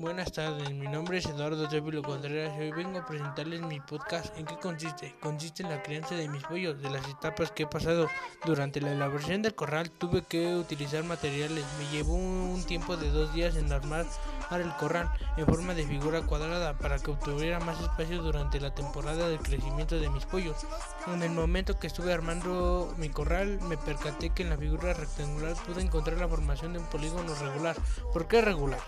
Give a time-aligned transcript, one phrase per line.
[0.00, 4.34] Buenas tardes, mi nombre es Eduardo Tépilo Contreras y hoy vengo a presentarles mi podcast.
[4.38, 5.14] ¿En qué consiste?
[5.20, 8.08] Consiste en la crianza de mis pollos, de las etapas que he pasado.
[8.46, 11.66] Durante la elaboración del corral tuve que utilizar materiales.
[11.78, 14.06] Me llevó un tiempo de dos días en armar
[14.58, 19.28] el corral en forma de figura cuadrada para que obtuviera más espacio durante la temporada
[19.28, 20.66] de crecimiento de mis pollos.
[21.08, 25.54] En el momento que estuve armando mi corral me percaté que en la figura rectangular
[25.66, 27.76] pude encontrar la formación de un polígono regular.
[28.14, 28.80] ¿Por qué regular?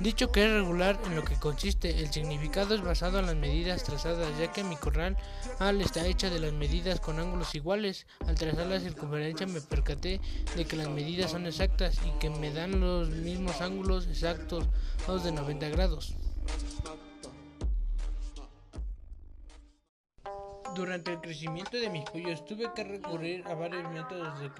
[0.00, 3.84] Dicho que es regular en lo que consiste, el significado es basado en las medidas
[3.84, 5.16] trazadas, ya que mi corral
[5.58, 8.06] al está hecha de las medidas con ángulos iguales.
[8.26, 10.20] Al trazar la circunferencia me percaté
[10.56, 14.66] de que las medidas son exactas y que me dan los mismos ángulos exactos,
[15.06, 16.14] los de 90 grados.
[20.76, 24.50] Durante el crecimiento de mis pollos tuve que recurrir a varios métodos de,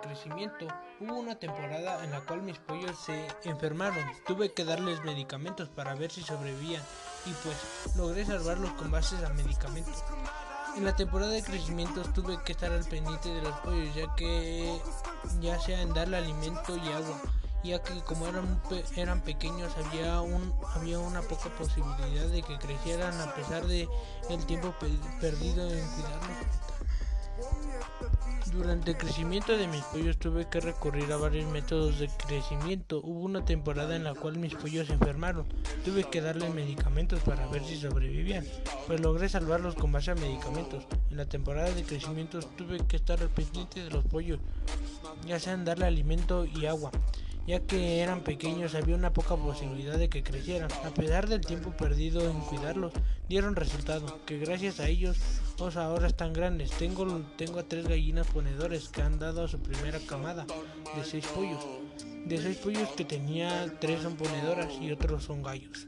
[0.00, 0.66] crecimiento.
[0.98, 4.02] Hubo una temporada en la cual mis pollos se enfermaron.
[4.26, 6.82] Tuve que darles medicamentos para ver si sobrevivían
[7.26, 10.02] y pues logré salvarlos con bases a medicamentos.
[10.78, 14.80] En la temporada de crecimiento tuve que estar al pendiente de los pollos ya que
[15.40, 17.20] ya sea en darle alimento y agua
[17.62, 18.60] ya que como eran,
[18.96, 23.88] eran pequeños había, un, había una poca posibilidad de que crecieran a pesar de
[24.30, 24.74] el tiempo
[25.20, 26.70] perdido en cuidarlos.
[28.52, 33.00] Durante el crecimiento de mis pollos tuve que recurrir a varios métodos de crecimiento.
[33.00, 35.46] Hubo una temporada en la cual mis pollos se enfermaron.
[35.84, 38.44] Tuve que darles medicamentos para ver si sobrevivían,
[38.88, 40.84] pues logré salvarlos con base a medicamentos.
[41.10, 44.40] En la temporada de crecimiento tuve que estar al pendiente de los pollos,
[45.26, 46.90] ya sean darle alimento y agua
[47.46, 50.70] ya que eran pequeños había una poca posibilidad de que crecieran.
[50.84, 52.92] A pesar del tiempo perdido en cuidarlos,
[53.28, 55.16] dieron resultado, que gracias a ellos
[55.58, 56.70] los ahora están grandes.
[56.70, 60.46] Tengo, tengo a tres gallinas ponedores que han dado a su primera camada
[60.96, 61.64] de seis pollos.
[62.26, 65.86] De seis pollos que tenía, tres son ponedoras y otros son gallos.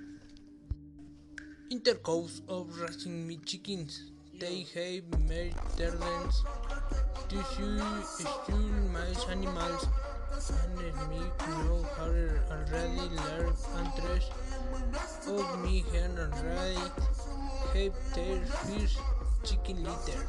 [1.68, 4.12] Intercourse of raising me chickens.
[4.42, 6.44] they have made turtles,
[7.28, 8.56] tissue, steal
[8.92, 9.86] my animals,
[10.50, 10.76] and
[11.10, 14.30] make no harder already learn and dress
[15.28, 16.90] of me hand and right,
[17.72, 18.96] have their fish,
[19.44, 20.26] chicken litter.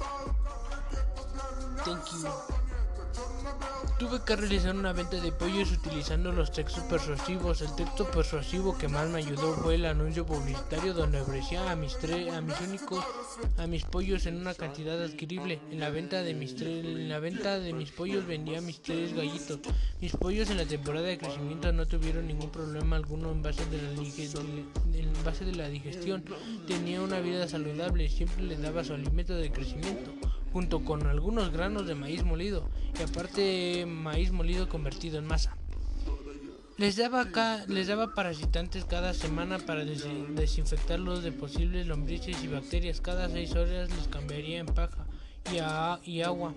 [1.77, 2.52] Thank you.
[3.99, 7.61] Tuve que realizar una venta de pollos utilizando los textos persuasivos.
[7.61, 11.95] El texto persuasivo que más me ayudó fue el anuncio publicitario donde ofrecía a mis
[11.95, 13.05] a mis únicos,
[13.57, 15.61] a mis pollos en una cantidad adquirible.
[15.71, 19.59] En la venta de mis en la venta de mis pollos vendía mis tres gallitos.
[20.01, 23.81] Mis pollos en la temporada de crecimiento no tuvieron ningún problema alguno en base de
[23.81, 26.25] la, base de la digestión.
[26.67, 30.11] Tenía una vida saludable, siempre les daba su alimento de crecimiento
[30.53, 35.57] junto con algunos granos de maíz molido y aparte maíz molido convertido en masa.
[36.77, 37.25] Les daba,
[37.67, 43.01] les daba parasitantes cada semana para desinfectarlos de posibles lombrices y bacterias.
[43.01, 45.05] Cada seis horas les cambiaría en paja
[45.51, 46.53] y, y agua.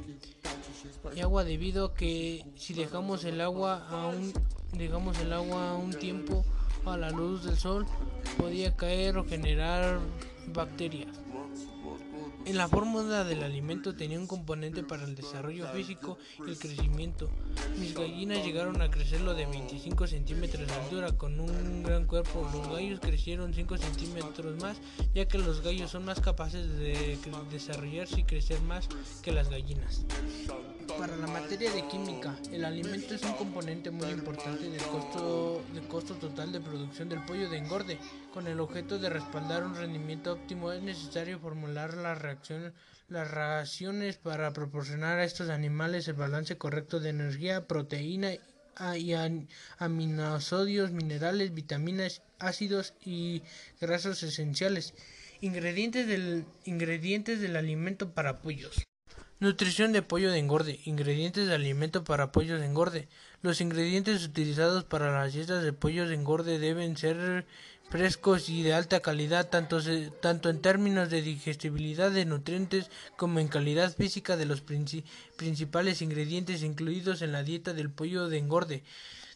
[1.15, 4.33] Y agua debido a que si dejamos el agua a un,
[4.73, 6.45] dejamos el agua a un tiempo
[6.87, 7.85] a la luz del sol
[8.39, 9.99] podía caer o generar
[10.53, 11.09] bacterias.
[12.47, 17.29] En la fórmula del alimento tenía un componente para el desarrollo físico y el crecimiento.
[17.81, 22.49] Mis gallinas llegaron a crecer lo de 25 centímetros de altura con un gran cuerpo.
[22.53, 24.77] Los gallos crecieron 5 centímetros más,
[25.13, 27.19] ya que los gallos son más capaces de
[27.51, 28.89] desarrollarse y crecer más
[29.23, 30.05] que las gallinas.
[30.99, 35.89] Para la materia de química, el alimento es un componente muy importante del costo, del
[35.89, 37.99] costo total de producción del pollo de engorde.
[38.33, 40.36] Con el objeto de respaldar un rendimiento
[40.73, 47.67] es necesario formular las raciones para proporcionar a estos animales el balance correcto de energía,
[47.67, 48.33] proteína
[48.97, 49.15] y
[49.79, 53.43] aminosodios, minerales, vitaminas, ácidos y
[53.81, 54.95] grasos esenciales.
[55.41, 58.87] Ingredientes del, ingredientes del alimento para pollos.
[59.39, 60.81] Nutrición de pollo de engorde.
[60.85, 63.09] Ingredientes de alimento para pollos de engorde.
[63.43, 67.45] Los ingredientes utilizados para las dietas de pollos de engorde deben ser
[67.89, 69.81] frescos y de alta calidad, tanto,
[70.21, 76.63] tanto en términos de digestibilidad de nutrientes como en calidad física de los principales ingredientes
[76.63, 78.83] incluidos en la dieta del pollo de engorde.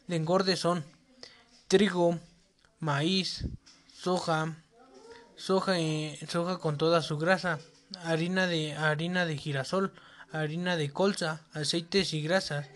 [0.08, 0.84] De engorde son
[1.68, 2.18] trigo,
[2.80, 3.46] maíz,
[3.94, 4.56] soja,
[5.36, 5.74] soja,
[6.28, 7.60] soja con toda su grasa,
[8.04, 9.92] harina de, harina de girasol,
[10.32, 12.68] harina de colza, aceites y grasas,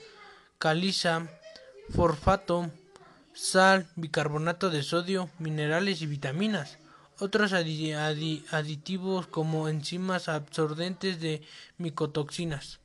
[0.59, 1.29] caliza,
[1.91, 2.70] forfato,
[3.35, 6.79] sal, bicarbonato de sodio, minerales y vitaminas.
[7.19, 11.43] Otros aditivos como enzimas absorbentes de
[11.79, 12.81] micotoxinas.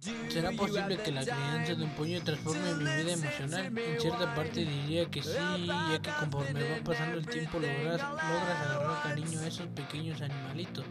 [0.00, 3.76] ¿Será posible que la crianza de un pollo transforme mi vida emocional?
[3.76, 5.30] En cierta parte diría que sí,
[5.66, 10.84] ya que conforme va pasando el tiempo logras, logras agarrar cariño a esos pequeños animalitos.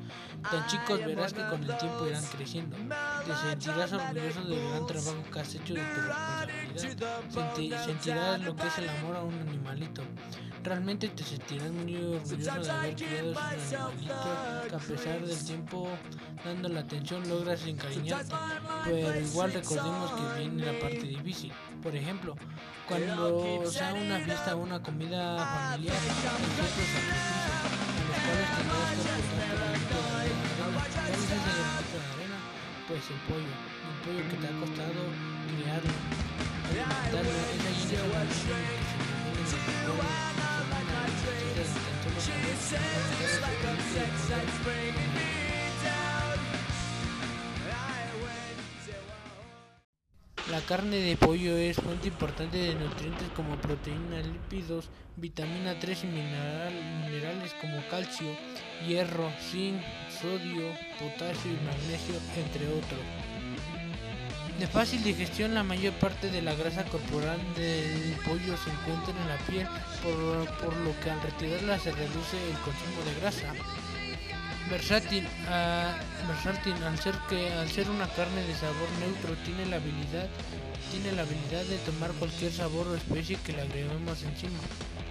[0.51, 2.75] Tan chicos verás que con el tiempo irán creciendo.
[2.75, 6.01] Te sentirás orgulloso del gran trabajo que has hecho de tu
[6.83, 7.85] responsabilidad.
[7.85, 10.01] sentirás lo que es el amor a un animalito.
[10.67, 15.87] Realmente te sentirás muy orgulloso de haber criado esos animalitos que a pesar del tiempo
[16.43, 18.35] dando la atención logras encariñarte
[18.83, 21.53] pero igual recordemos que viene la parte difícil.
[21.81, 22.35] Por ejemplo,
[22.85, 25.95] cuando sea una fiesta o una comida familiar,
[50.57, 56.07] La carne de pollo es fuente importante de nutrientes como proteínas, lípidos, vitamina 3 y
[56.07, 58.25] minerales como calcio,
[58.87, 62.99] hierro, zinc, sodio, potasio y magnesio, entre otros.
[64.59, 69.27] De fácil digestión, la mayor parte de la grasa corporal del pollo se encuentra en
[69.29, 69.67] la piel,
[70.01, 73.53] por, por lo que al retirarla se reduce el consumo de grasa
[74.69, 76.97] versátil, uh, versátil al
[77.69, 80.27] ser una carne de sabor neutro tiene la habilidad
[80.91, 84.59] tiene la habilidad de tomar cualquier sabor o especie que le agreguemos encima.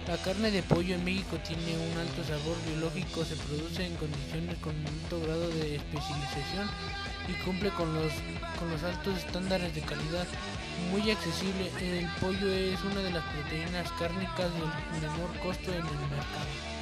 [0.07, 4.57] La carne de pollo en México tiene un alto sabor biológico, se produce en condiciones
[4.59, 6.67] con un alto grado de especialización
[7.27, 8.13] y cumple con los,
[8.83, 10.25] altos estándares de calidad.
[10.91, 15.99] Muy accesible, el pollo es una de las proteínas cárnicas del menor costo en el
[16.09, 16.76] mercado.